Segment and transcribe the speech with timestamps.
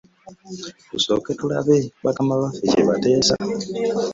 [0.89, 3.35] Tusooke tulabe bakama baffe kye bateesa.